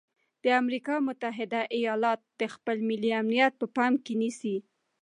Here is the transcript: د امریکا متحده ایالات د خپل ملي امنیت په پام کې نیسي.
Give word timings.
د 0.43 0.45
امریکا 0.61 0.95
متحده 1.07 1.61
ایالات 1.77 2.19
د 2.39 2.41
خپل 2.53 2.77
ملي 2.89 3.11
امنیت 3.21 3.53
په 3.61 3.67
پام 3.75 3.93
کې 4.05 4.13
نیسي. 4.21 4.57